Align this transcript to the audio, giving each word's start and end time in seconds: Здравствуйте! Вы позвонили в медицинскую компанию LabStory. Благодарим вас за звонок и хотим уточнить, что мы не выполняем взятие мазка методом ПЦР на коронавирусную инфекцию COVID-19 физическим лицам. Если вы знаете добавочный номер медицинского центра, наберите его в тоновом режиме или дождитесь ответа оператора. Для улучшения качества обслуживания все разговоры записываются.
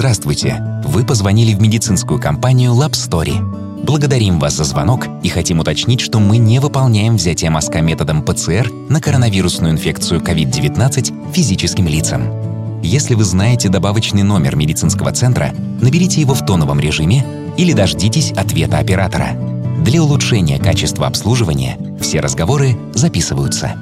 Здравствуйте! 0.00 0.64
Вы 0.82 1.04
позвонили 1.04 1.52
в 1.52 1.60
медицинскую 1.60 2.18
компанию 2.18 2.72
LabStory. 2.72 3.84
Благодарим 3.84 4.38
вас 4.40 4.54
за 4.54 4.64
звонок 4.64 5.06
и 5.22 5.28
хотим 5.28 5.58
уточнить, 5.58 6.00
что 6.00 6.20
мы 6.20 6.38
не 6.38 6.58
выполняем 6.58 7.16
взятие 7.16 7.50
мазка 7.50 7.82
методом 7.82 8.22
ПЦР 8.22 8.70
на 8.88 8.98
коронавирусную 9.02 9.74
инфекцию 9.74 10.22
COVID-19 10.22 11.34
физическим 11.34 11.86
лицам. 11.86 12.80
Если 12.82 13.14
вы 13.14 13.24
знаете 13.24 13.68
добавочный 13.68 14.22
номер 14.22 14.56
медицинского 14.56 15.12
центра, 15.12 15.52
наберите 15.82 16.22
его 16.22 16.32
в 16.32 16.46
тоновом 16.46 16.80
режиме 16.80 17.26
или 17.58 17.74
дождитесь 17.74 18.32
ответа 18.32 18.78
оператора. 18.78 19.32
Для 19.84 20.02
улучшения 20.02 20.58
качества 20.58 21.08
обслуживания 21.08 21.76
все 22.00 22.20
разговоры 22.20 22.74
записываются. 22.94 23.74